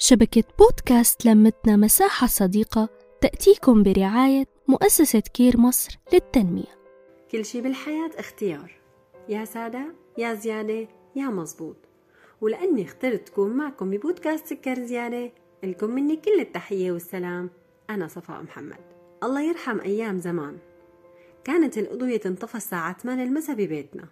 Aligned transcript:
شبكة 0.00 0.44
بودكاست 0.58 1.26
لمتنا 1.26 1.76
مساحة 1.76 2.26
صديقة 2.26 2.88
تأتيكم 3.20 3.82
برعاية 3.82 4.46
مؤسسة 4.68 5.20
كير 5.20 5.56
مصر 5.56 5.98
للتنمية. 6.12 6.78
كل 7.32 7.44
شي 7.44 7.60
بالحياة 7.60 8.10
اختيار. 8.18 8.80
يا 9.28 9.44
سادة 9.44 9.94
يا 10.18 10.34
زيادة 10.34 10.88
يا 11.16 11.26
مزبوط. 11.26 11.76
ولأني 12.40 12.82
اخترت 12.82 13.26
تكون 13.28 13.50
معكم 13.50 13.90
ببودكاست 13.90 14.46
سكر 14.46 14.84
زيادة 14.84 15.32
لكم 15.62 15.90
مني 15.90 16.16
كل 16.16 16.40
التحية 16.40 16.92
والسلام. 16.92 17.50
أنا 17.90 18.08
صفاء 18.08 18.42
محمد. 18.42 18.80
الله 19.22 19.40
يرحم 19.42 19.80
أيام 19.80 20.18
زمان. 20.18 20.58
كانت 21.44 21.78
الأضوية 21.78 22.16
تنطفى 22.16 22.54
الساعة 22.54 22.98
8 22.98 23.24
المساء 23.24 23.56
ببيتنا. 23.56 24.08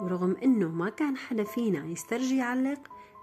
ورغم 0.00 0.36
إنه 0.42 0.68
ما 0.68 0.90
كان 0.90 1.16
حدا 1.16 1.44
فينا 1.44 1.86
يسترجي 1.86 2.36
يعلق 2.36 2.80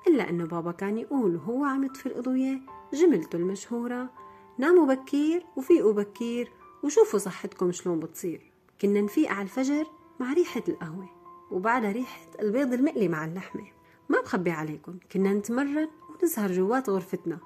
إلا 0.07 0.29
إنه 0.29 0.45
بابا 0.45 0.71
كان 0.71 0.97
يقول 0.97 1.35
وهو 1.35 1.65
عم 1.65 1.83
يطفي 1.83 2.05
الأضوية 2.05 2.61
جملته 2.93 3.35
المشهورة 3.35 4.09
ناموا 4.57 4.93
بكير 4.93 5.45
وفيقوا 5.55 5.93
بكير 5.93 6.51
وشوفوا 6.83 7.19
صحتكم 7.19 7.71
شلون 7.71 7.99
بتصير. 7.99 8.51
كنا 8.81 9.01
نفيق 9.01 9.31
على 9.31 9.41
الفجر 9.41 9.87
مع 10.19 10.33
ريحة 10.33 10.63
القهوة 10.67 11.09
وبعدها 11.51 11.91
ريحة 11.91 12.27
البيض 12.39 12.73
المقلي 12.73 13.07
مع 13.07 13.25
اللحمة. 13.25 13.67
ما 14.09 14.21
بخبي 14.21 14.51
عليكم 14.51 14.97
كنا 15.11 15.33
نتمرن 15.33 15.87
ونسهر 16.09 16.51
جوات 16.51 16.89
غرفتنا 16.89 17.37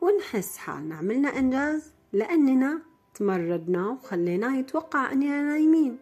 ونحس 0.00 0.56
حالنا. 0.56 0.94
عملنا 0.94 1.38
إنجاز 1.38 1.92
لأننا 2.12 2.82
تمردنا 3.14 3.88
وخليناه 3.88 4.58
يتوقع 4.58 5.12
أننا 5.12 5.42
نايمين. 5.42 5.98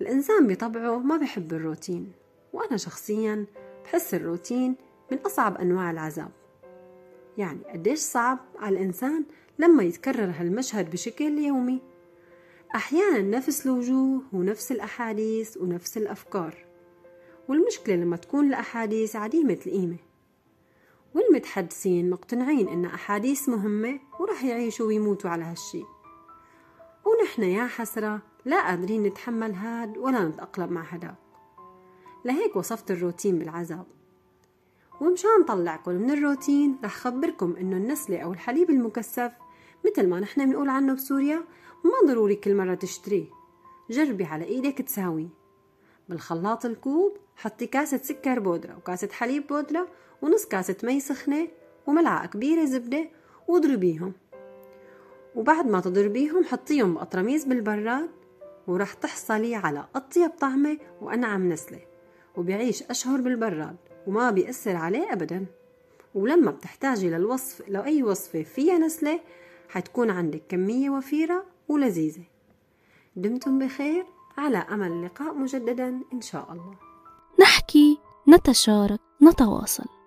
الإنسان 0.00 0.46
بطبعه 0.46 0.98
ما 0.98 1.16
بحب 1.16 1.52
الروتين 1.52 2.12
وأنا 2.52 2.76
شخصيا 2.76 3.46
بحس 3.84 4.14
الروتين 4.14 4.76
من 5.12 5.18
أصعب 5.18 5.56
أنواع 5.56 5.90
العذاب. 5.90 6.30
يعني 7.38 7.64
قديش 7.64 7.98
صعب 7.98 8.38
على 8.58 8.76
الإنسان 8.76 9.24
لما 9.58 9.82
يتكرر 9.82 10.32
هالمشهد 10.38 10.90
بشكل 10.90 11.38
يومي. 11.38 11.82
أحيانا 12.74 13.38
نفس 13.38 13.66
الوجوه 13.66 14.22
ونفس 14.32 14.72
الأحاديث 14.72 15.56
ونفس 15.56 15.96
الأفكار. 15.96 16.64
والمشكلة 17.48 17.96
لما 17.96 18.16
تكون 18.16 18.48
الأحاديث 18.48 19.16
عديمة 19.16 19.58
القيمة. 19.66 19.96
والمتحدثين 21.14 22.10
مقتنعين 22.10 22.68
إن 22.68 22.84
أحاديث 22.84 23.48
مهمة 23.48 24.00
ورح 24.20 24.44
يعيشوا 24.44 24.86
ويموتوا 24.86 25.30
على 25.30 25.44
هالشي. 25.44 25.82
ونحن 27.04 27.42
يا 27.42 27.66
حسرة 27.66 28.22
لا 28.44 28.66
قادرين 28.66 29.02
نتحمل 29.02 29.52
هاد 29.52 29.98
ولا 29.98 30.28
نتأقلم 30.28 30.72
مع 30.72 30.82
هداك. 30.82 31.14
لهيك 32.24 32.56
وصفت 32.56 32.90
الروتين 32.90 33.38
بالعذاب. 33.38 33.86
ومشان 35.00 35.44
طلعكم 35.48 35.92
من 35.92 36.10
الروتين 36.10 36.78
رح 36.84 36.96
خبركم 36.96 37.56
إنه 37.56 37.76
النسلة 37.76 38.18
أو 38.18 38.32
الحليب 38.32 38.70
المكثف 38.70 39.32
مثل 39.86 40.08
ما 40.08 40.20
نحن 40.20 40.46
بنقول 40.46 40.68
عنه 40.68 40.94
بسوريا 40.94 41.44
ما 41.84 42.08
ضروري 42.12 42.34
كل 42.34 42.54
مرة 42.54 42.74
تشتريه. 42.74 43.26
جربي 43.90 44.24
على 44.24 44.44
إيدك 44.44 44.78
تساويه 44.78 45.28
بالخلاط 46.08 46.66
الكوب 46.66 47.16
حطي 47.36 47.66
كاسة 47.66 47.96
سكر 47.96 48.40
بودرة 48.40 48.76
وكاسة 48.76 49.08
حليب 49.12 49.46
بودرة 49.46 49.88
ونص 50.22 50.44
كاسة 50.44 50.76
مي 50.82 51.00
سخنة 51.00 51.48
وملعقة 51.86 52.26
كبيرة 52.26 52.64
زبدة 52.64 53.08
واضربيهم. 53.48 54.12
وبعد 55.34 55.66
ما 55.66 55.80
تضربيهم 55.80 56.44
حطيهم 56.44 56.94
بقطرميز 56.94 57.44
بالبراد 57.44 58.10
ورح 58.66 58.92
تحصلي 58.92 59.54
على 59.54 59.84
أطيب 59.94 60.30
طعمة 60.30 60.78
وأنعم 61.00 61.48
نسلة 61.48 61.80
وبيعيش 62.36 62.82
أشهر 62.82 63.20
بالبراد. 63.20 63.76
وما 64.06 64.30
بيأثر 64.30 64.76
عليه 64.76 65.12
أبدا. 65.12 65.46
ولما 66.14 66.50
بتحتاجي 66.50 67.10
للوصف 67.10 67.68
لأي 67.68 68.02
وصفة 68.02 68.42
فيها 68.42 68.78
نسلة 68.78 69.20
حتكون 69.68 70.10
عندك 70.10 70.42
كمية 70.48 70.90
وفيرة 70.90 71.44
ولذيذة. 71.68 72.24
دمتم 73.16 73.58
بخير 73.58 74.06
على 74.38 74.58
أمل 74.58 74.92
اللقاء 74.92 75.34
مجددا 75.34 76.00
إن 76.12 76.20
شاء 76.20 76.52
الله. 76.52 76.74
نحكي 77.40 77.98
نتشارك 78.28 79.00
نتواصل. 79.22 79.97